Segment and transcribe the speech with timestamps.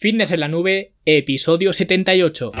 [0.00, 2.52] Fitness en la nube, episodio 78.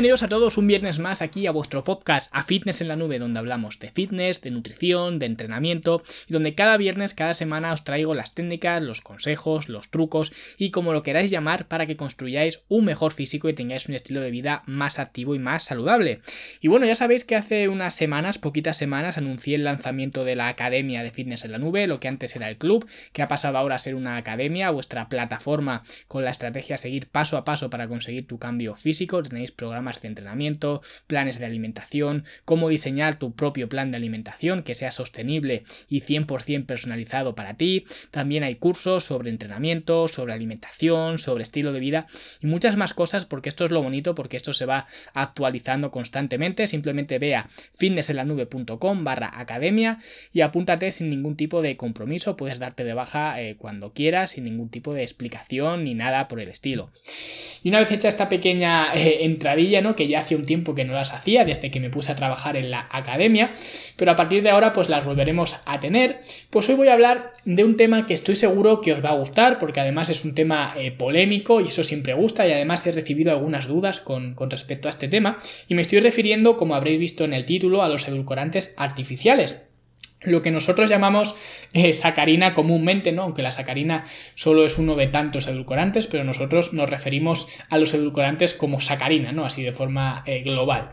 [0.00, 3.18] Bienvenidos a todos un viernes más aquí a vuestro podcast A Fitness en la Nube,
[3.18, 7.84] donde hablamos de fitness, de nutrición, de entrenamiento y donde cada viernes, cada semana os
[7.84, 12.62] traigo las técnicas, los consejos, los trucos y como lo queráis llamar para que construyáis
[12.68, 16.22] un mejor físico y tengáis un estilo de vida más activo y más saludable.
[16.62, 20.48] Y bueno, ya sabéis que hace unas semanas, poquitas semanas, anuncié el lanzamiento de la
[20.48, 23.58] Academia de Fitness en la Nube, lo que antes era el club, que ha pasado
[23.58, 27.68] ahora a ser una academia, vuestra plataforma con la estrategia a seguir paso a paso
[27.68, 29.22] para conseguir tu cambio físico.
[29.22, 34.74] Tenéis programas de entrenamiento, planes de alimentación, cómo diseñar tu propio plan de alimentación que
[34.74, 37.84] sea sostenible y 100% personalizado para ti.
[38.10, 42.06] También hay cursos sobre entrenamiento, sobre alimentación, sobre estilo de vida
[42.40, 46.66] y muchas más cosas porque esto es lo bonito porque esto se va actualizando constantemente.
[46.66, 49.98] Simplemente ve a fitnessenlanube.com barra academia
[50.32, 52.36] y apúntate sin ningún tipo de compromiso.
[52.36, 56.40] Puedes darte de baja eh, cuando quieras sin ningún tipo de explicación ni nada por
[56.40, 56.90] el estilo.
[57.62, 60.92] Y una vez hecha esta pequeña eh, entradilla, Que ya hace un tiempo que no
[60.92, 63.52] las hacía, desde que me puse a trabajar en la academia,
[63.96, 66.20] pero a partir de ahora pues las volveremos a tener.
[66.50, 69.14] Pues hoy voy a hablar de un tema que estoy seguro que os va a
[69.14, 72.92] gustar, porque además es un tema eh, polémico y eso siempre gusta, y además he
[72.92, 75.36] recibido algunas dudas con, con respecto a este tema,
[75.68, 79.69] y me estoy refiriendo, como habréis visto en el título, a los edulcorantes artificiales
[80.22, 81.34] lo que nosotros llamamos
[81.72, 83.22] eh, sacarina comúnmente, ¿no?
[83.22, 84.04] Aunque la sacarina
[84.34, 89.32] solo es uno de tantos edulcorantes, pero nosotros nos referimos a los edulcorantes como sacarina,
[89.32, 89.46] ¿no?
[89.46, 90.90] Así de forma eh, global.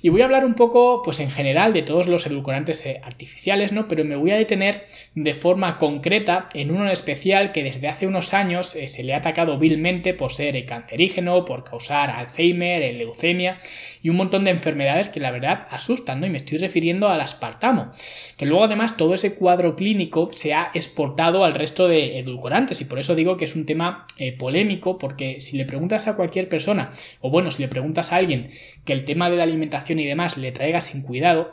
[0.00, 3.72] Y voy a hablar un poco, pues en general, de todos los edulcorantes eh, artificiales,
[3.72, 3.86] ¿no?
[3.86, 4.84] Pero me voy a detener
[5.14, 9.18] de forma concreta en uno en especial que desde hace unos años se le ha
[9.18, 13.58] atacado vilmente por ser cancerígeno, por causar Alzheimer, leucemia
[14.02, 16.26] y un montón de enfermedades que la verdad asustan, ¿no?
[16.26, 17.90] Y me estoy refiriendo al aspartamo,
[18.36, 22.84] que luego además todo ese cuadro clínico se ha exportado al resto de edulcorantes y
[22.84, 26.48] por eso digo que es un tema eh, polémico porque si le preguntas a cualquier
[26.48, 28.48] persona o bueno, si le preguntas a alguien
[28.84, 31.50] que el tema de la alimentación y demás le traiga sin cuidado,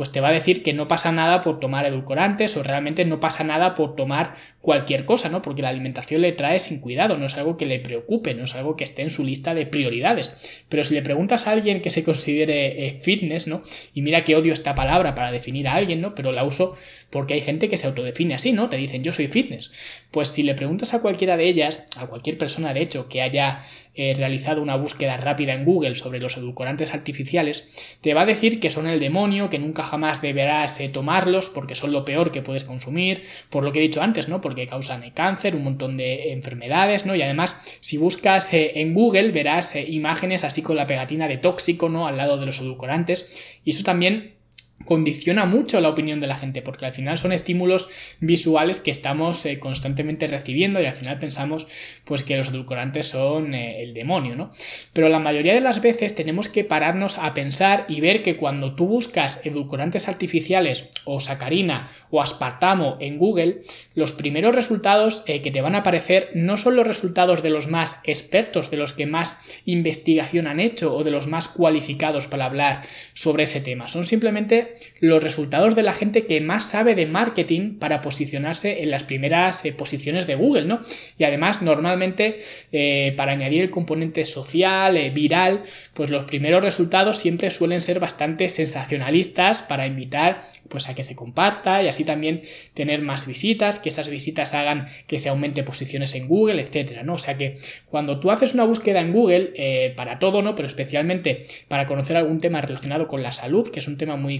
[0.00, 3.20] pues te va a decir que no pasa nada por tomar edulcorantes o realmente no
[3.20, 5.42] pasa nada por tomar cualquier cosa, ¿no?
[5.42, 8.54] Porque la alimentación le trae sin cuidado, no es algo que le preocupe, no es
[8.54, 10.64] algo que esté en su lista de prioridades.
[10.70, 13.60] Pero si le preguntas a alguien que se considere eh, fitness, ¿no?
[13.92, 16.14] Y mira que odio esta palabra para definir a alguien, ¿no?
[16.14, 16.74] Pero la uso
[17.10, 18.70] porque hay gente que se autodefine así, ¿no?
[18.70, 20.06] Te dicen yo soy fitness.
[20.12, 23.60] Pues si le preguntas a cualquiera de ellas, a cualquier persona de hecho que haya
[23.94, 28.60] eh, realizado una búsqueda rápida en Google sobre los edulcorantes artificiales, te va a decir
[28.60, 32.42] que son el demonio, que nunca jamás deberás eh, tomarlos porque son lo peor que
[32.42, 34.40] puedes consumir, por lo que he dicho antes, ¿no?
[34.40, 37.14] Porque causan cáncer, un montón de enfermedades, ¿no?
[37.14, 41.88] Y además, si buscas eh, en Google, verás imágenes así con la pegatina de tóxico,
[41.88, 42.06] ¿no?
[42.06, 43.60] Al lado de los edulcorantes.
[43.64, 44.39] Y eso también
[44.86, 49.44] condiciona mucho la opinión de la gente, porque al final son estímulos visuales que estamos
[49.44, 51.66] eh, constantemente recibiendo y al final pensamos
[52.04, 54.50] pues que los edulcorantes son eh, el demonio, ¿no?
[54.92, 58.74] Pero la mayoría de las veces tenemos que pararnos a pensar y ver que cuando
[58.74, 63.60] tú buscas edulcorantes artificiales o sacarina o aspartamo en Google,
[63.94, 67.68] los primeros resultados eh, que te van a aparecer no son los resultados de los
[67.68, 72.46] más expertos, de los que más investigación han hecho o de los más cualificados para
[72.46, 74.69] hablar sobre ese tema, son simplemente
[75.00, 79.64] los resultados de la gente que más sabe de marketing para posicionarse en las primeras
[79.64, 80.80] eh, posiciones de Google, ¿no?
[81.18, 82.36] Y además, normalmente,
[82.72, 85.62] eh, para añadir el componente social, eh, viral,
[85.94, 91.16] pues los primeros resultados siempre suelen ser bastante sensacionalistas para invitar pues a que se
[91.16, 92.42] comparta y así también
[92.74, 97.14] tener más visitas, que esas visitas hagan que se aumente posiciones en Google, etcétera, ¿no?
[97.14, 100.54] O sea que cuando tú haces una búsqueda en Google, para todo, ¿no?
[100.54, 104.34] Pero especialmente para conocer algún tema relacionado con la salud, que es un tema muy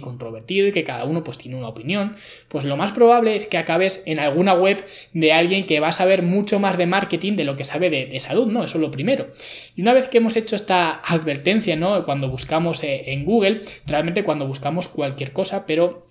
[0.48, 2.16] y que cada uno pues tiene una opinión,
[2.48, 5.92] pues lo más probable es que acabes en alguna web de alguien que va a
[5.92, 8.64] saber mucho más de marketing de lo que sabe de, salud, ¿no?
[8.64, 9.28] Eso es lo primero.
[9.76, 12.05] Y una vez que hemos hecho esta advertencia, ¿no?
[12.05, 16.02] Cuando buscamos eh, en Google, realmente cuando buscamos cualquier cosa, pero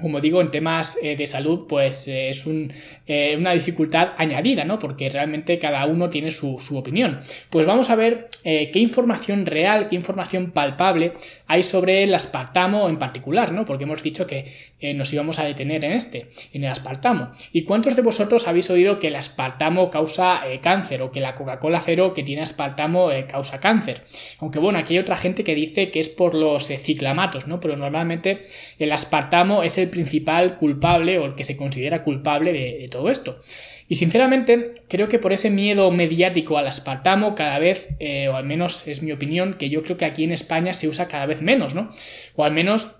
[0.00, 2.46] como digo, en temas eh, de salud, pues eh, es
[3.06, 4.78] eh, una dificultad añadida, ¿no?
[4.78, 7.18] Porque realmente cada uno tiene su, opinión.
[7.50, 11.12] Pues vamos a ver qué información real, qué información palpable
[11.46, 13.64] hay sobre el aspartamo en particular, ¿no?
[13.64, 14.44] Porque hemos dicho que
[14.94, 17.30] nos íbamos a detener en este, en el aspartamo.
[17.52, 21.82] ¿Y cuántos de vosotros habéis oído que el aspartamo causa cáncer o que la Coca-Cola
[21.84, 24.02] cero que tiene aspartamo causa cáncer?
[24.40, 27.60] Aunque bueno, aquí hay otra gente que dice que es por los ciclamatos, ¿no?
[27.60, 28.40] Pero normalmente
[28.78, 33.38] el aspartamo es el principal culpable o el que se considera culpable de, todo esto.
[33.88, 38.44] Y sinceramente creo que por ese miedo mediático al aspartamo cada vez, eh, o al
[38.44, 41.42] menos es mi opinión, que yo creo que aquí en España se usa cada vez
[41.42, 41.88] menos, ¿no?
[42.36, 42.90] O al menos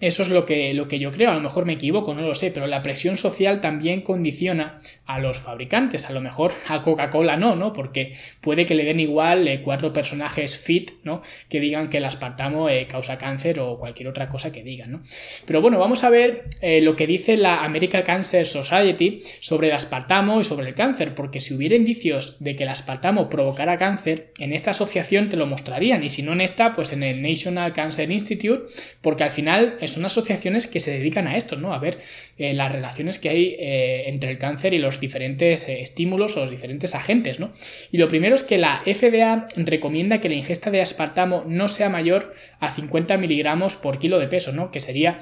[0.00, 2.34] eso es lo que, lo que yo creo, a lo mejor me equivoco, no lo
[2.34, 7.36] sé, pero la presión social también condiciona a los fabricantes, a lo mejor a Coca-Cola
[7.36, 7.72] no, ¿no?
[7.72, 8.12] Porque
[8.42, 11.22] puede que le den igual eh, cuatro personajes fit, ¿no?
[11.48, 15.02] Que digan que el aspartamo eh, causa cáncer o cualquier otra cosa que digan, ¿no?
[15.46, 19.74] Pero bueno, vamos a ver eh, lo que dice la American Cancer Society sobre el
[19.74, 24.32] aspartamo y sobre el cáncer, porque si hubiera indicios de que el aspartamo provocara cáncer,
[24.38, 27.72] en esta asociación te lo mostrarían, y si no en esta, pues en el National
[27.72, 28.64] Cancer Institute,
[29.00, 31.74] porque al final son asociaciones que se dedican a esto, ¿no?
[31.74, 31.98] A ver
[32.38, 36.40] eh, las relaciones que hay eh, entre el cáncer y los diferentes eh, estímulos o
[36.40, 37.50] los diferentes agentes, ¿no?
[37.92, 41.88] Y lo primero es que la FDA recomienda que la ingesta de aspartamo no sea
[41.88, 44.70] mayor a 50 miligramos por kilo de peso, ¿no?
[44.70, 45.18] Que sería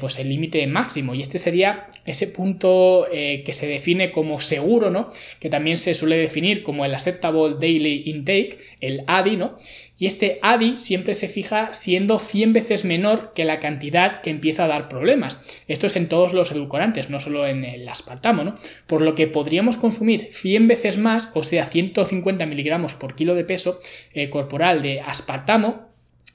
[0.00, 1.14] pues el límite máximo.
[1.14, 5.10] Y este sería ese punto que se define como seguro, ¿no?
[5.40, 9.56] Que también se suele definir como el Acceptable Daily Intake, el ADI, ¿no?
[9.98, 14.64] Y este ADI siempre se fija siendo 100 veces menor que la cantidad que empieza
[14.64, 15.64] a dar problemas.
[15.68, 18.54] Esto es en todos los edulcorantes, no solo en el aspartamo, ¿no?
[18.86, 23.44] Por lo que podríamos consumir 100 veces más, o sea, 150 miligramos por kilo de
[23.44, 23.78] peso
[24.12, 25.86] eh, corporal de aspartamo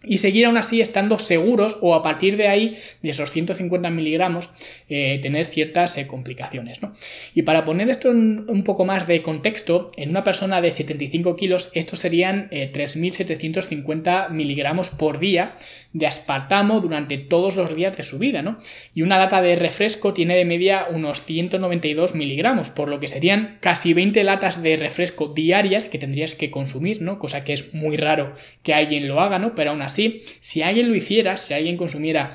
[0.04, 4.50] y seguir aún así estando seguros o a partir de ahí, de esos 150 miligramos,
[4.90, 6.82] eh, tener ciertas eh, complicaciones.
[6.82, 6.92] ¿no?
[7.36, 11.36] Y para poner esto en un poco más de contexto, en una persona de 75
[11.36, 15.54] kilos, estos serían 3.750 eh, miligramos por día
[15.94, 18.42] de aspartamo durante todos los días de su vida.
[18.42, 18.58] ¿no?
[18.96, 23.58] Y una lata de refresco tiene de media unos 192 miligramos, por lo que serían
[23.62, 27.20] casi 20 latas de refresco diarias que tendrías que consumir, ¿no?
[27.20, 28.34] cosa que es muy raro
[28.64, 29.54] que alguien lo haga, ¿no?
[29.54, 32.30] pero aún así así, si alguien lo hiciera, si alguien consumiera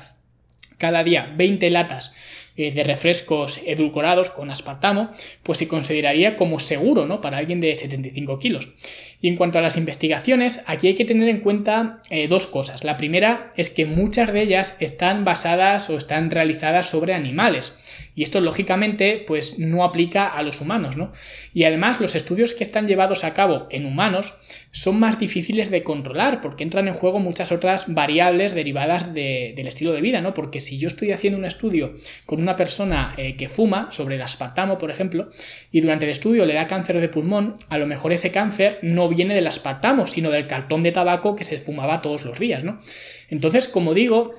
[0.77, 5.09] cada día 20 latas eh, de refrescos edulcorados con aspartamo,
[5.43, 7.21] pues se consideraría como seguro, ¿no?
[7.21, 8.69] Para alguien de 75 kilos.
[9.21, 12.83] Y en cuanto a las investigaciones, aquí hay que tener en cuenta eh, dos cosas.
[12.83, 17.73] La primera es que muchas de ellas están basadas o están realizadas sobre animales.
[18.15, 21.11] Y esto lógicamente pues no aplica a los humanos, ¿no?
[21.53, 24.33] Y además los estudios que están llevados a cabo en humanos
[24.71, 29.91] son más difíciles de controlar porque entran en juego muchas otras variables derivadas del estilo
[29.93, 30.33] de vida, ¿no?
[30.33, 31.93] Porque si yo estoy haciendo un estudio
[32.25, 35.27] con una persona eh, que fuma, sobre el aspartamo, por ejemplo,
[35.71, 39.09] y durante el estudio le da cáncer de pulmón, a lo mejor ese cáncer no
[39.09, 42.77] viene del aspartamo, sino del cartón de tabaco que se fumaba todos los días, ¿no?
[43.29, 44.31] Entonces, como digo,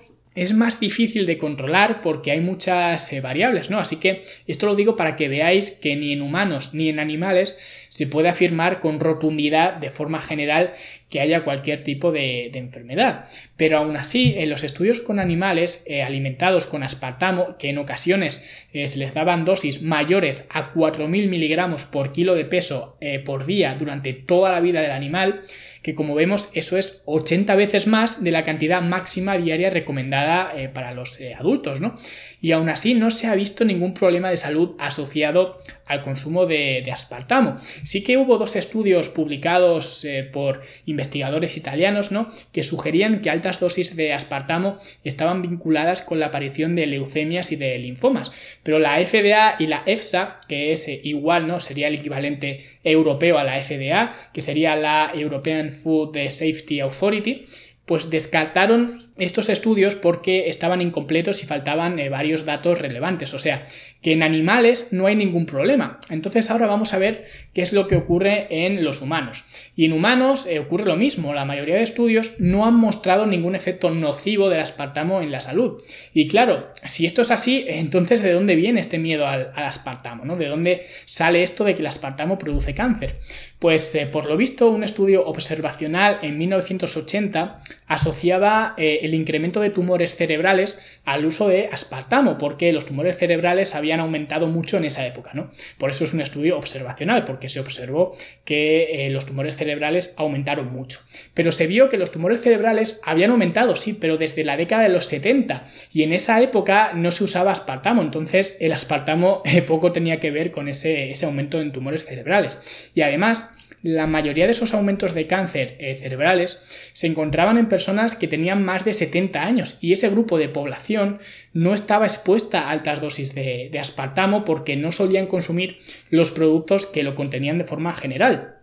[0.42, 3.80] es más difícil de controlar porque hay muchas eh, variables, ¿no?
[3.80, 7.87] Así que esto lo digo para que veáis que ni en humanos ni en animales
[7.88, 10.72] se puede afirmar con rotundidad de forma general
[11.10, 13.24] que haya cualquier tipo de, enfermedad.
[13.56, 18.66] Pero aún así, en los estudios con animales eh, alimentados con aspartamo, que en ocasiones
[18.74, 23.74] eh, se les daban dosis mayores a 4.000 miligramos por kilo de peso por día
[23.74, 25.42] durante toda la vida del animal,
[25.82, 30.68] que como vemos eso es 80 veces más de la cantidad máxima diaria recomendada eh,
[30.68, 31.94] para los eh, adultos, ¿no?
[32.40, 35.56] Y aún así no se ha visto ningún problema de salud asociado
[35.86, 37.56] al consumo de, aspartamo.
[37.82, 42.28] Sí que hubo dos estudios publicados eh, por investigadores italianos, ¿no?
[42.52, 47.56] Que sugerían que altas dosis de aspartamo estaban vinculadas con la aparición de leucemias y
[47.56, 48.60] de linfomas.
[48.62, 51.60] Pero la FDA y la EFSA, que es igual, ¿no?
[51.60, 57.44] Sería el equivalente europeo a la FDA, que sería la European Food Safety Authority,
[57.88, 63.32] pues descartaron estos estudios porque estaban incompletos y faltaban eh, varios datos relevantes.
[63.32, 63.64] O sea,
[64.02, 65.98] que en animales no hay ningún problema.
[66.10, 69.44] Entonces ahora vamos a ver qué es lo que ocurre en los humanos.
[69.74, 71.34] Y en humanos eh, ocurre lo mismo.
[71.34, 75.82] La mayoría de estudios no han mostrado ningún efecto nocivo del aspartamo en la salud.
[76.14, 80.24] Y claro, si esto es así, entonces ¿de dónde viene este miedo al, aspartamo?
[80.24, 80.36] ¿no?
[80.36, 83.16] ¿De dónde sale esto de que el aspartamo produce cáncer?
[83.58, 89.70] Pues eh, por lo visto un estudio observacional en 1980 asociaba eh, el incremento de
[89.70, 95.06] tumores cerebrales al uso de aspartamo, porque los tumores cerebrales habían aumentado mucho en esa
[95.06, 95.50] época, ¿no?
[95.78, 100.72] Por eso es un estudio observacional, porque se observó que eh, los tumores cerebrales aumentaron
[100.72, 101.00] mucho.
[101.34, 104.90] Pero se vio que los tumores cerebrales habían aumentado, sí, pero desde la década de
[104.90, 110.20] los 70, y en esa época no se usaba aspartamo, entonces el aspartamo poco tenía
[110.20, 112.90] que ver con ese, ese aumento en tumores cerebrales.
[112.94, 118.14] Y además, la mayoría de esos aumentos de cáncer eh, cerebrales se encontraban en personas
[118.14, 121.18] que tenían más de 70 años y ese grupo de población
[121.52, 125.78] no estaba expuesta a altas dosis de, aspartamo porque no solían consumir
[126.10, 128.57] los productos que lo contenían de forma general.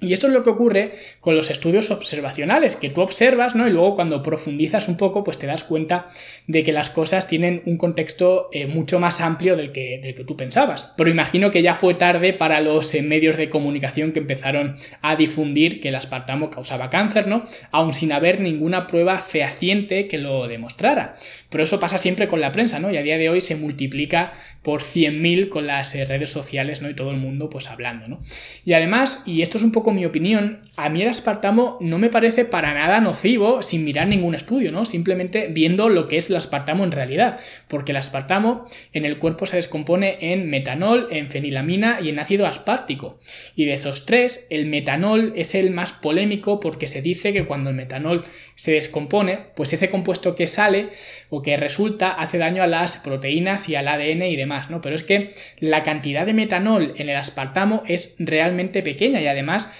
[0.00, 3.68] Y esto es lo que ocurre con los estudios observacionales, que tú observas, ¿no?
[3.68, 6.06] Y luego cuando profundizas un poco, pues te das cuenta
[6.46, 10.24] de que las cosas tienen un contexto eh, mucho más amplio del que, del que
[10.24, 10.92] tú pensabas.
[10.96, 15.16] Pero imagino que ya fue tarde para los eh, medios de comunicación que empezaron a
[15.16, 17.44] difundir que el aspartamo causaba cáncer, ¿no?
[17.70, 21.14] Aún sin haber ninguna prueba fehaciente que lo demostrara.
[21.50, 22.90] Pero eso pasa siempre con la prensa, ¿no?
[22.90, 26.88] Y a día de hoy se multiplica por 100.000 con las eh, redes sociales, ¿no?
[26.88, 28.18] Y todo el mundo pues hablando, ¿no?
[28.64, 32.08] Y además, y esto es un poco mi opinión, a mí el aspartamo no me
[32.08, 34.84] parece para nada nocivo sin mirar ningún estudio, ¿no?
[34.84, 37.38] Simplemente viendo lo que es el aspartamo en realidad.
[37.68, 42.46] Porque el aspartamo en el cuerpo se descompone en metanol, en fenilamina y en ácido
[42.46, 43.18] aspartico.
[43.56, 47.70] Y de esos tres, el metanol es el más polémico porque se dice que cuando
[47.70, 50.88] el metanol se descompone, pues ese compuesto que sale
[51.28, 54.80] o que resulta hace daño a las proteínas y al ADN y demás, ¿no?
[54.80, 59.79] Pero es que la cantidad de metanol en el aspartamo es realmente pequeña y además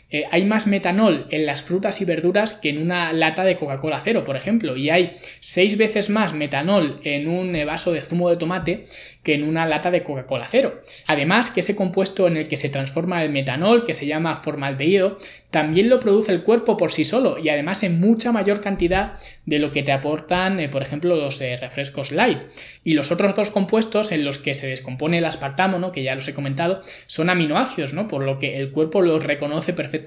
[0.11, 4.01] eh, hay más metanol en las frutas y verduras que en una lata de Coca-Cola
[4.03, 8.29] cero, por ejemplo, y hay seis veces más metanol en un eh, vaso de zumo
[8.29, 8.83] de tomate
[9.23, 10.81] que en una lata de Coca-Cola cero.
[11.07, 15.15] Además, que ese compuesto en el que se transforma el metanol, que se llama formaldehído,
[15.49, 19.13] también lo produce el cuerpo por sí solo y además en mucha mayor cantidad
[19.45, 22.39] de lo que te aportan, eh, por ejemplo, los refrescos light.
[22.83, 25.91] Y los otros dos compuestos en los que se descompone el aspartamo, ¿no?
[25.91, 28.07] que ya los he comentado, son aminoácidos, ¿no?
[28.07, 30.00] por lo que el cuerpo los reconoce perfectamente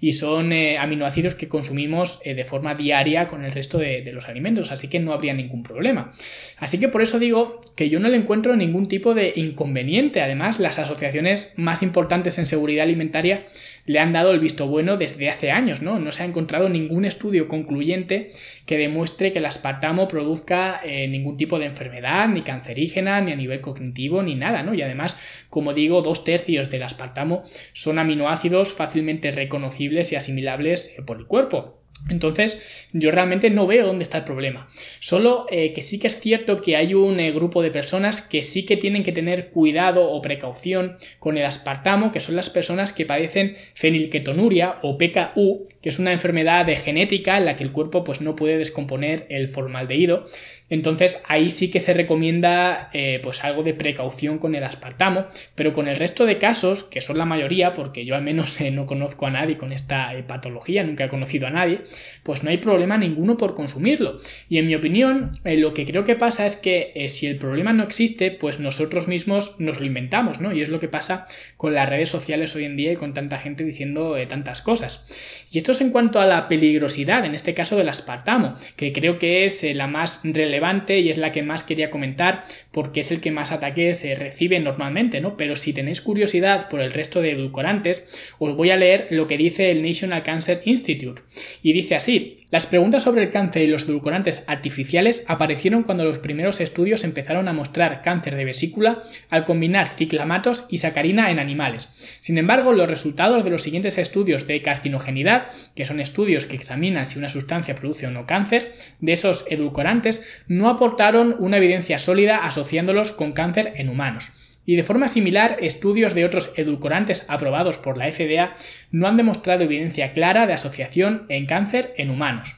[0.00, 4.12] y son eh, aminoácidos que consumimos eh, de forma diaria con el resto de, de,
[4.12, 6.12] los alimentos, así que no habría ningún problema.
[6.58, 10.22] Así que por eso digo que yo no le encuentro ningún tipo de inconveniente.
[10.22, 13.44] Además, las asociaciones más importantes en seguridad alimentaria
[13.86, 15.98] le han dado el visto bueno desde hace años, ¿no?
[15.98, 18.30] No se ha encontrado ningún estudio concluyente
[18.66, 23.36] que demuestre que el aspartamo produzca eh, ningún tipo de enfermedad, ni cancerígena, ni a
[23.36, 24.74] nivel cognitivo, ni nada, ¿no?
[24.74, 31.02] Y además, como digo, dos tercios del aspartamo son aminoácidos fácilmente reconocibles y asimilables eh,
[31.02, 31.83] por el cuerpo.
[32.10, 34.66] Entonces, yo realmente no veo dónde está el problema.
[35.00, 38.42] Solo eh, que sí que es cierto que hay un eh, grupo de personas que
[38.42, 42.92] sí que tienen que tener cuidado o precaución con el aspartamo, que son las personas
[42.92, 47.72] que padecen fenilketonuria o PKU, que es una enfermedad de genética en la que el
[47.72, 50.24] cuerpo pues, no puede descomponer el formaldehído.
[50.70, 55.72] Entonces, ahí sí que se recomienda eh, pues algo de precaución con el aspartamo, pero
[55.72, 59.26] con el resto de casos, que son la mayoría, porque yo al menos no conozco
[59.26, 61.80] a nadie con esta patología, nunca he conocido a nadie,
[62.22, 64.16] pues no hay problema ninguno por consumirlo.
[64.48, 67.36] Y en mi opinión, eh, lo que creo que pasa es que eh, si el
[67.36, 70.52] problema no existe, pues nosotros mismos nos lo inventamos, ¿no?
[70.52, 73.38] Y es lo que pasa con las redes sociales hoy en día y con tanta
[73.38, 75.46] gente diciendo eh, tantas cosas.
[75.52, 79.18] Y esto es en cuanto a la peligrosidad, en este caso del aspartamo, que creo
[79.18, 80.53] que es la más relevante
[81.00, 84.58] y es la que más quería comentar porque es el que más ataques se recibe
[84.60, 85.36] normalmente, ¿no?
[85.36, 89.36] Pero si tenéis curiosidad por el resto de edulcorantes, os voy a leer lo que
[89.36, 91.22] dice el National Cancer Institute.
[91.62, 96.18] Y dice así, las preguntas sobre el cáncer y los edulcorantes artificiales aparecieron cuando los
[96.18, 102.18] primeros estudios empezaron a mostrar cáncer de vesícula al combinar ciclamatos y sacarina en animales.
[102.20, 107.06] Sin embargo, los resultados de los siguientes estudios de carcinogenidad, que son estudios que examinan
[107.06, 112.44] si una sustancia produce o no cáncer, de esos edulcorantes no aportaron una evidencia sólida
[112.44, 114.32] asociándolos con cáncer en humanos.
[114.66, 118.52] Y de forma similar, estudios de otros edulcorantes aprobados por la FDA
[118.90, 122.56] no han demostrado evidencia clara de asociación en cáncer en humanos.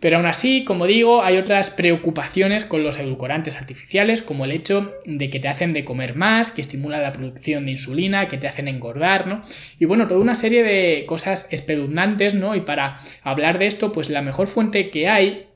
[0.00, 4.94] Pero aún así, como digo, hay otras preocupaciones con los edulcorantes artificiales, como el hecho
[5.06, 8.46] de que te hacen de comer más, que estimulan la producción de insulina, que te
[8.46, 9.40] hacen engordar, ¿no?
[9.80, 12.54] Y bueno, toda una serie de cosas espeluznantes, ¿no?
[12.54, 15.47] Y para hablar de esto, pues la mejor fuente que hay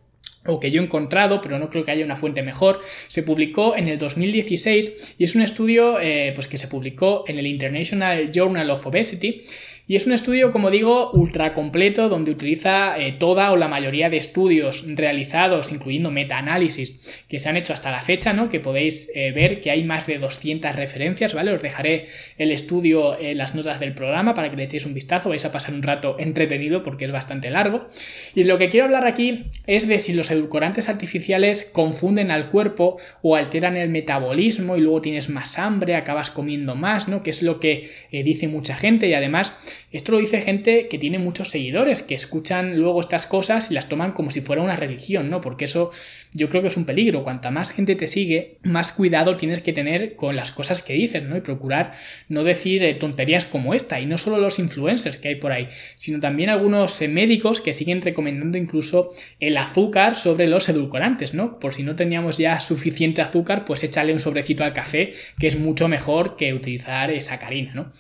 [0.47, 3.77] o que yo he encontrado, pero no creo que haya una fuente mejor, se publicó
[3.77, 8.31] en el 2016 y es un estudio eh, pues que se publicó en el International
[8.33, 9.43] Journal of Obesity
[9.89, 14.11] y es un estudio, como digo, ultra completo donde utiliza eh, toda o la mayoría
[14.11, 18.49] de estudios realizados, incluyendo metaanálisis que se han hecho hasta la fecha, ¿no?
[18.49, 21.53] Que podéis eh, ver que hay más de 200 referencias, ¿vale?
[21.53, 22.07] Os dejaré
[22.39, 25.53] el estudio en las notas del programa para que le echéis un vistazo, vais a
[25.53, 27.87] pasar un rato entretenido porque es bastante largo.
[28.35, 32.97] Y lo que quiero hablar aquí es de si los edulcorantes artificiales confunden al cuerpo
[33.21, 37.23] o alteran el metabolismo y luego tienes más hambre, acabas comiendo más, ¿no?
[37.23, 40.99] Que es lo que eh, dice mucha gente y además esto lo dice gente que
[40.99, 44.77] tiene muchos seguidores, que escuchan luego estas cosas y las toman como si fuera una
[44.77, 45.41] religión, ¿no?
[45.41, 45.91] Porque eso
[46.33, 47.25] yo creo que es un peligro.
[47.25, 51.23] Cuanta más gente te sigue, más cuidado tienes que tener con las cosas que dices,
[51.23, 51.37] ¿no?
[51.37, 51.93] Y procurar
[52.29, 54.01] no decir eh, tonterías como esta.
[54.01, 57.73] Y no solo los influencers que hay por ahí, sino también algunos eh, médicos que
[57.73, 59.11] siguen recomendando incluso
[59.41, 61.59] el azúcar sobre los edulcorantes, ¿no?
[61.59, 65.59] Por si no teníamos ya suficiente azúcar, pues échale un sobrecito al café, que es
[65.59, 67.91] mucho mejor que utilizar esa sacarina, ¿no?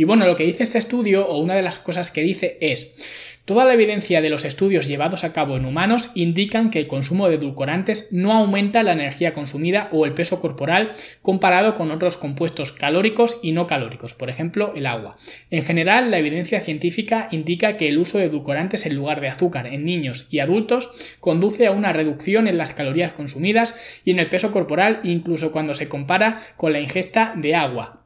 [0.00, 3.36] Y bueno, lo que dice este estudio, o una de las cosas que dice es,
[3.44, 7.28] Toda la evidencia de los estudios llevados a cabo en humanos indican que el consumo
[7.28, 12.72] de edulcorantes no aumenta la energía consumida o el peso corporal comparado con otros compuestos
[12.72, 15.16] calóricos y no calóricos, por ejemplo el agua.
[15.50, 19.66] En general, la evidencia científica indica que el uso de edulcorantes en lugar de azúcar
[19.66, 24.30] en niños y adultos conduce a una reducción en las calorías consumidas y en el
[24.30, 27.99] peso corporal incluso cuando se compara con la ingesta de agua.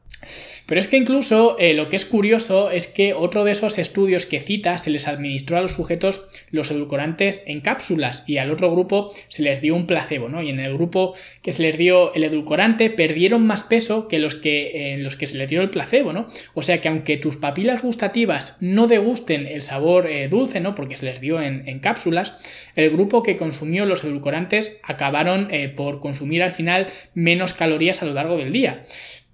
[0.65, 4.25] Pero es que incluso eh, lo que es curioso es que otro de esos estudios
[4.25, 8.71] que cita se les administró a los sujetos los edulcorantes en cápsulas y al otro
[8.71, 10.41] grupo se les dio un placebo, ¿no?
[10.41, 14.35] Y en el grupo que se les dio el edulcorante perdieron más peso que los
[14.35, 16.25] que, en los que se les dio el placebo, ¿no?
[16.53, 20.75] O sea que aunque tus papilas gustativas no degusten el sabor eh, dulce, ¿no?
[20.75, 25.99] Porque se les dio en, cápsulas, el grupo que consumió los edulcorantes acabaron eh, por
[25.99, 28.81] consumir al final menos calorías a lo largo del día.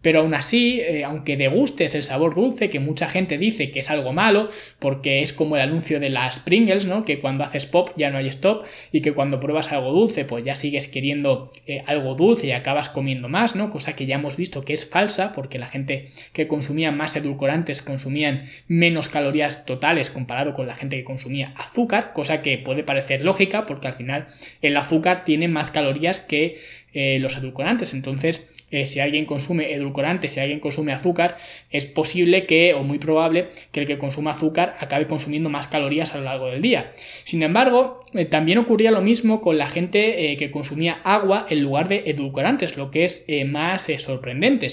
[0.01, 3.91] Pero aún así, eh, aunque degustes el sabor dulce, que mucha gente dice que es
[3.91, 4.48] algo malo,
[4.79, 7.05] porque es como el anuncio de las Pringles, ¿no?
[7.05, 10.43] Que cuando haces pop ya no hay stop, y que cuando pruebas algo dulce, pues
[10.43, 13.70] ya sigues queriendo eh, algo dulce y acabas comiendo más, ¿no?
[13.70, 17.81] Cosa que ya hemos visto que es falsa, porque la gente que consumía más edulcorantes
[17.81, 23.24] consumían menos calorías totales comparado con la gente que consumía azúcar, cosa que puede parecer
[23.24, 24.25] lógica, porque al final
[24.62, 26.58] el azúcar tiene más calorías que
[26.93, 27.93] eh, los edulcorantes.
[27.93, 31.38] Entonces, eh, si alguien consume edulcorantes, si alguien consume azúcar,
[31.70, 36.13] es posible que, o muy probable, que el que consuma azúcar acabe consumiendo más calorías
[36.13, 36.92] a lo largo del día.
[36.96, 41.88] Sin embargo, eh, también ocurría lo mismo con la gente que consumía agua en lugar
[41.88, 44.68] de edulcorantes, lo que es más sorprendente.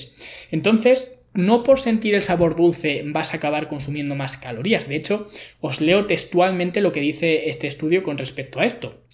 [0.51, 4.89] Entonces, no por sentir el sabor dulce vas a acabar consumiendo más calorías.
[4.89, 5.29] De hecho,
[5.61, 9.05] os leo textualmente lo que dice este estudio con respecto a esto.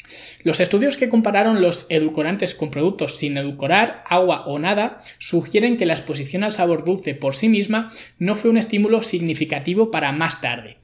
[0.42, 5.84] Los estudios que compararon los edulcorantes con productos sin edulcorar, agua o nada, sugieren que
[5.84, 10.40] la exposición al sabor dulce por sí misma no fue un estímulo significativo para más
[10.40, 10.78] tarde.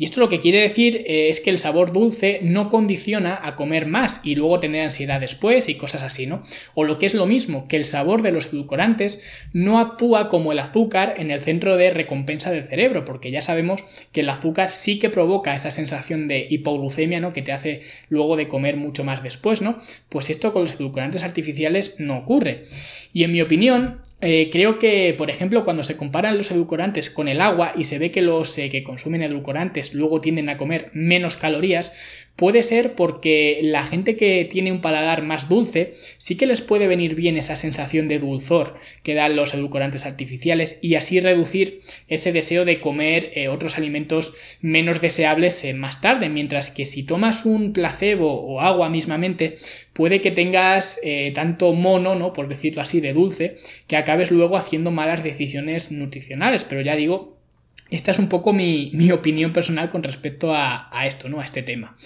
[0.00, 3.54] Y esto lo que quiere decir eh, es que el sabor dulce no condiciona a
[3.54, 6.42] comer más y luego tener ansiedad después y cosas así, ¿no?
[6.72, 10.52] O lo que es lo mismo, que el sabor de los edulcorantes no actúa como
[10.52, 14.70] el azúcar en el centro de recompensa del cerebro, porque ya sabemos que el azúcar
[14.70, 17.34] sí que provoca esa sensación de hipoglucemia, ¿no?
[17.34, 19.76] Que te hace luego de comer mucho más después, ¿no?
[20.08, 22.64] Pues esto con los edulcorantes artificiales no ocurre.
[23.12, 27.26] Y en mi opinión, eh, creo que, por ejemplo, cuando se comparan los edulcorantes con
[27.26, 30.90] el agua y se ve que los eh, que consumen edulcorantes luego tienden a comer
[30.92, 36.46] menos calorías, puede ser porque la gente que tiene un paladar más dulce sí que
[36.46, 41.20] les puede venir bien esa sensación de dulzor que dan los edulcorantes artificiales y así
[41.20, 47.04] reducir ese deseo de comer eh, otros alimentos menos deseables más tarde, mientras que si
[47.04, 49.56] tomas un placebo o agua mismamente,
[49.92, 51.00] puede que tengas
[51.34, 52.32] tanto mono, ¿no?
[52.32, 56.64] Por decirlo así, de dulce, que acabes luego haciendo malas decisiones nutricionales.
[56.64, 57.39] Pero ya digo,
[57.90, 61.40] esta es un poco mi, opinión personal con respecto a, a, esto, ¿no?
[61.40, 61.96] A este tema.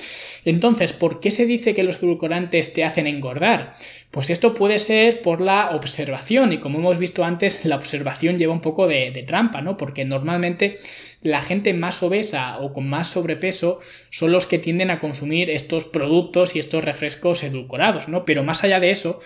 [0.45, 3.75] Entonces, ¿por qué se dice que los edulcorantes te hacen engordar?
[4.11, 8.53] Pues esto puede ser por la observación, y como hemos visto antes, la observación lleva
[8.53, 9.77] un poco de, de trampa, ¿no?
[9.77, 10.77] Porque normalmente
[11.23, 13.79] la gente más obesa o con más sobrepeso
[14.11, 18.25] son los que tienden a consumir estos productos y estos refrescos edulcorados, ¿no?
[18.25, 19.21] Pero más allá de eso,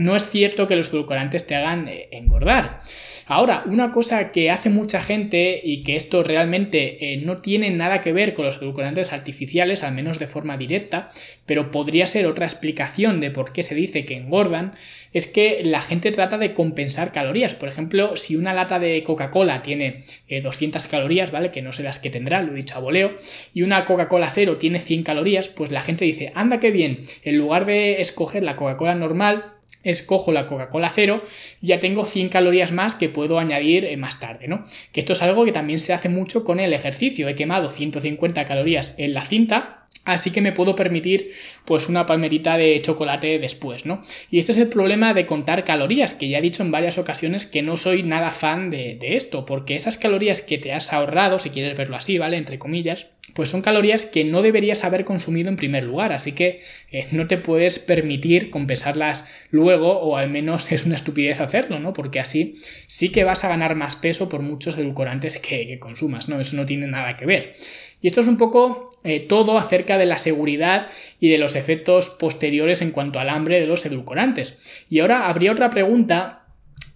[0.00, 2.78] no es cierto que los edulcorantes te hagan eh, engordar.
[3.26, 8.00] Ahora, una cosa que hace mucha gente y que esto realmente eh, no tiene nada
[8.00, 11.10] que ver con los edulcorantes artificiales, al menos de forma directa,
[11.44, 14.72] pero podría ser otra explicación de por qué se dice que engordan,
[15.12, 17.54] es que la gente trata de compensar calorías.
[17.54, 20.02] Por ejemplo, si una lata de Coca-Cola tiene
[20.42, 21.50] 200 eh, calorías, ¿vale?
[21.50, 23.12] Que no sé las que tendrá, lo he dicho a voleo,
[23.52, 27.36] y una Coca-Cola cero tiene 100 calorías, pues la gente dice, anda que bien, en
[27.36, 31.22] lugar de escoger la Coca-Cola normal, escojo la Coca-Cola cero,
[31.60, 34.64] ya tengo 100 calorías más que puedo añadir eh, más tarde, ¿no?
[34.92, 37.28] Que esto es algo que también se hace mucho con el ejercicio.
[37.28, 41.30] He quemado 150 calorías en la cinta, Así que me puedo permitir
[41.66, 44.00] pues una palmerita de chocolate después, ¿no?
[44.30, 47.44] Y este es el problema de contar calorías, que ya he dicho en varias ocasiones
[47.44, 51.38] que no soy nada fan de, de esto, porque esas calorías que te has ahorrado,
[51.38, 52.38] si quieres verlo así, ¿vale?
[52.38, 56.60] Entre comillas, pues son calorías que no deberías haber consumido en primer lugar, así que
[56.90, 61.92] eh, no te puedes permitir compensarlas luego, o al menos es una estupidez hacerlo, ¿no?
[61.92, 62.54] Porque así
[62.86, 66.40] sí que vas a ganar más peso por muchos edulcorantes que, consumas, ¿no?
[66.40, 67.54] Eso no tiene nada que ver.
[68.02, 70.86] Y esto es un poco eh, todo acerca de la seguridad
[71.20, 74.86] y de los efectos posteriores en cuanto al hambre de los edulcorantes.
[74.88, 76.40] Y ahora habría otra pregunta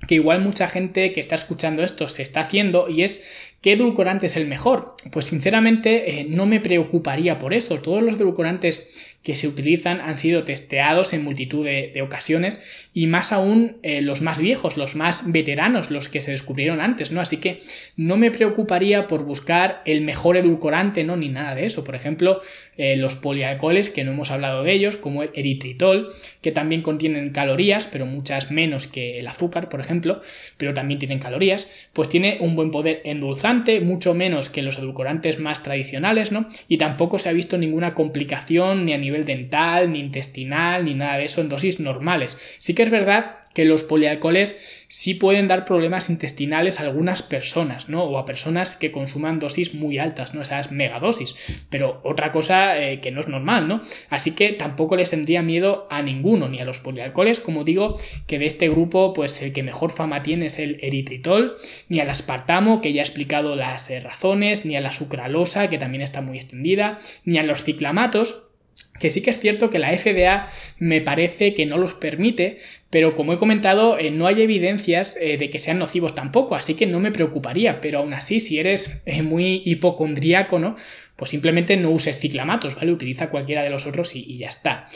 [0.06, 4.26] que igual mucha gente que está escuchando esto se está haciendo y es ¿qué edulcorante
[4.26, 4.94] es el mejor?
[5.10, 7.80] Pues sinceramente eh, no me preocuparía por eso.
[7.80, 13.32] Todos los edulcorantes que se utilizan han sido testeados en multitud de, ocasiones y más
[13.32, 17.22] aún eh, los más viejos, los más veteranos, los que se descubrieron antes, ¿no?
[17.22, 17.58] Así que
[17.96, 21.16] no me preocuparía por buscar el mejor edulcorante, ¿no?
[21.16, 21.84] Ni nada de eso.
[21.84, 22.40] Por ejemplo,
[22.76, 27.30] eh, los polialcoholes, que no hemos hablado de ellos, como el eritritol, que también contienen
[27.30, 30.20] calorías, pero muchas menos que el azúcar, por ejemplo,
[30.58, 35.38] pero también tienen calorías, pues tiene un buen poder endulzante, mucho menos que los edulcorantes
[35.38, 36.46] más tradicionales, ¿no?
[36.68, 41.18] Y tampoco se ha visto ninguna complicación ni a nivel dental, ni intestinal, ni nada
[41.18, 42.56] de eso en dosis normales.
[42.58, 47.88] Sí que es verdad que los polialcoholes sí pueden dar problemas intestinales a algunas personas,
[47.88, 48.04] ¿no?
[48.04, 50.42] O a personas que consuman dosis muy altas, ¿no?
[50.42, 51.66] Esas megadosis.
[51.70, 53.80] Pero otra cosa eh, que no es normal, ¿no?
[54.10, 58.38] Así que tampoco les tendría miedo a ninguno, ni a los polialcoholes, como digo, que
[58.38, 61.54] de este grupo, pues el que mejor fama tiene es el eritritol,
[61.88, 65.78] ni al aspartamo, que ya he explicado las eh, razones, ni a la sucralosa, que
[65.78, 68.48] también está muy extendida, ni a los ciclamatos,
[68.98, 72.58] que sí que es cierto que la FDA me parece que no los permite,
[72.90, 76.74] pero como he comentado, eh, no hay evidencias eh, de que sean nocivos tampoco, así
[76.74, 80.76] que no me preocuparía, pero aún así, si eres eh, muy hipocondríaco, ¿no?
[81.16, 82.92] Pues simplemente no uses ciclamatos, ¿vale?
[82.92, 84.86] Utiliza cualquiera de los otros y, ya está.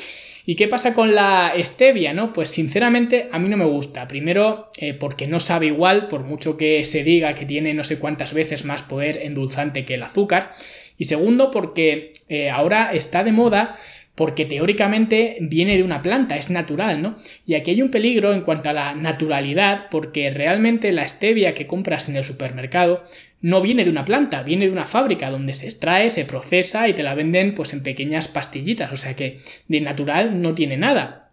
[0.46, 2.14] ¿Y qué pasa con la stevia?
[2.14, 2.32] ¿no?
[2.32, 4.08] Pues sinceramente a mí no me gusta.
[4.08, 8.32] Primero, porque no sabe igual, por mucho que se diga que tiene no sé cuántas
[8.32, 10.52] veces más poder endulzante que el azúcar.
[10.98, 13.76] Y segundo, porque eh, ahora está de moda
[14.18, 17.14] porque teóricamente viene de una planta, es natural, ¿no?
[17.46, 21.68] Y aquí hay un peligro en cuanto a la naturalidad, porque realmente la stevia que
[21.68, 23.04] compras en el supermercado
[23.40, 26.94] no viene de una planta, viene de una fábrica donde se extrae, se procesa y
[26.94, 31.27] te la venden pues en pequeñas pastillitas, o sea que de natural no tiene nada.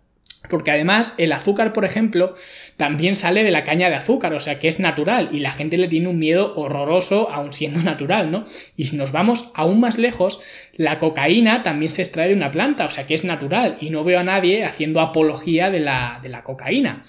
[0.49, 2.33] Porque además el azúcar, por ejemplo,
[2.77, 5.77] también sale de la caña de azúcar, o sea que es natural y la gente
[5.77, 8.45] le tiene un miedo horroroso aun siendo natural, ¿no?
[8.75, 10.39] Y si nos vamos aún más lejos,
[10.75, 14.03] la cocaína también se extrae de una planta, o sea que es natural y no
[14.03, 17.03] veo a nadie haciendo apología de la, de la cocaína.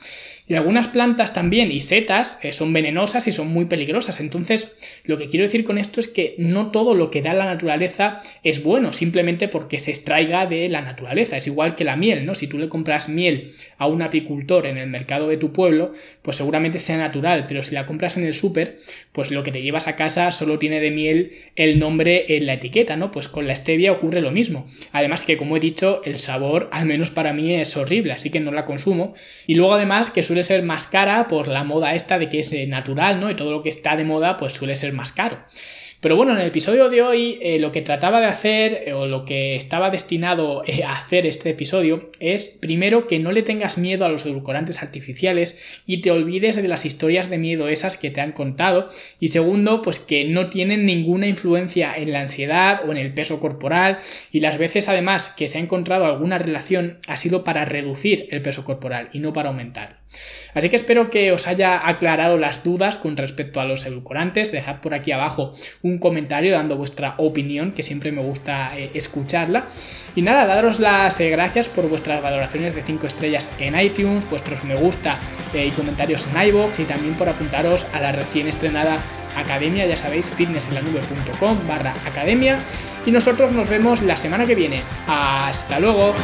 [0.49, 4.21] Y algunas plantas también y setas eh, son venenosas y son muy peligrosas.
[4.21, 7.47] Entonces, lo que quiero decir con esto es que no todo lo que da la
[7.47, 11.37] naturaleza es bueno, simplemente porque se extraiga de la naturaleza.
[11.37, 12.37] Es igual que la miel, ¿no?
[12.37, 16.37] Si tú le compras miel a un apicultor en el mercado de tu pueblo, pues
[16.37, 18.77] seguramente sea natural, pero si la compras en el súper,
[19.11, 22.55] pues lo que te llevas a casa solo tiene de miel el nombre en la
[22.55, 23.11] etiqueta, ¿no?
[23.11, 24.65] Pues con la stevia ocurre lo mismo.
[24.93, 28.39] Además que, como he dicho, el sabor, al menos para mí, es horrible, así que
[28.39, 29.13] no la consumo.
[29.49, 32.53] Y luego además que suele ser más cara por la moda esta de que es
[32.53, 33.31] eh, natural, ¿no?
[33.31, 35.39] Y todo lo que está de moda pues suele ser más caro.
[36.07, 39.09] Pero bueno, en el episodio de hoy eh, lo que trataba de hacer eh, o
[39.09, 43.77] lo que estaba destinado eh, a hacer este episodio es primero que no le tengas
[43.77, 48.11] miedo a los edulcorantes artificiales y te olvides de las historias de miedo esas que
[48.11, 48.87] te han contado
[49.19, 53.41] y segundo pues que no tienen ninguna influencia en la ansiedad o en el peso
[53.41, 53.99] corporal
[54.31, 58.43] y las veces además que se ha encontrado alguna relación ha sido para reducir el
[58.43, 60.07] peso corporal y no para aumentar.
[60.55, 64.53] Así que espero que os haya aclarado las dudas con respecto a los edulcorantes.
[64.53, 69.67] Dejad por aquí abajo un comentario dando vuestra opinión, que siempre me gusta eh, escucharla.
[70.15, 74.65] Y nada, daros las eh, gracias por vuestras valoraciones de 5 estrellas en iTunes, vuestros
[74.65, 75.19] me gusta
[75.53, 78.99] eh, y comentarios en iBox y también por apuntaros a la recién estrenada
[79.37, 82.59] academia, ya sabéis, fitnessenlanube.com barra academia.
[83.05, 84.83] Y nosotros nos vemos la semana que viene.
[85.07, 86.15] Hasta luego.